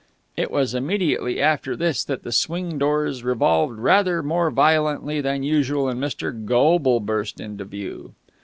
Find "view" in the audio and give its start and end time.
7.65-8.15